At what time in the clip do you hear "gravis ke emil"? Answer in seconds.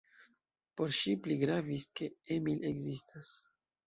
1.43-2.65